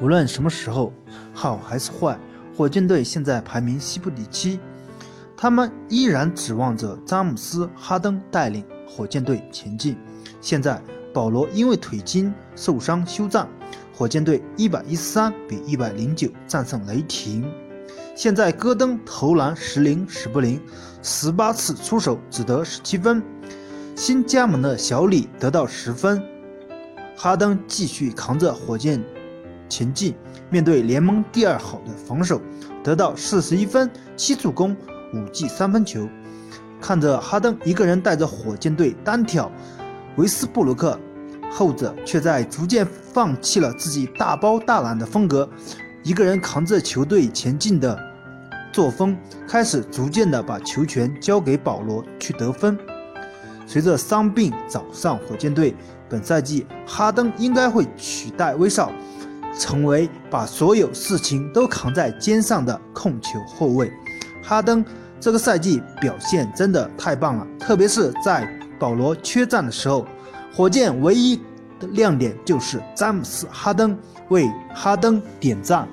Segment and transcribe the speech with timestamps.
[0.00, 0.92] 无论什么时候，
[1.34, 2.18] 好还是坏，
[2.56, 4.58] 火箭队现在排名西部第七。
[5.36, 9.96] 他们依然指望着詹姆斯·哈登带领火箭队前进。
[10.40, 10.82] 现在，
[11.12, 13.46] 保罗因为腿筋受伤休战，
[13.94, 17.44] 火箭队一百一十三比一百零九战胜雷霆。
[18.14, 20.60] 现在，戈登投篮时灵时不灵，
[21.02, 23.22] 十八次出手只得十七分。
[23.96, 26.22] 新加盟的小李得到十分。
[27.16, 29.02] 哈登继续扛着火箭。
[29.70, 30.14] 前进，
[30.50, 32.42] 面对联盟第二好的防守，
[32.84, 34.76] 得到四十一分、七助攻、
[35.14, 36.06] 五记三分球。
[36.80, 39.50] 看着哈登一个人带着火箭队单挑
[40.16, 40.98] 维斯布鲁克，
[41.50, 45.48] 后者却在逐渐放弃了自己大包大揽的风格，
[46.02, 47.98] 一个人扛着球队前进的
[48.72, 49.16] 作风，
[49.46, 52.76] 开始逐渐的把球权交给保罗去得分。
[53.66, 55.76] 随着伤病找上火箭队，
[56.08, 58.90] 本赛季哈登应该会取代威少。
[59.58, 63.92] 成为把所有事情都扛在肩上的控球后卫，
[64.42, 64.84] 哈登
[65.20, 68.48] 这个赛季表现真的太棒了，特别是在
[68.78, 70.06] 保罗缺战的时候，
[70.54, 71.36] 火箭唯一
[71.78, 73.96] 的亮点就是詹姆斯·哈登
[74.30, 75.86] 为哈登点赞。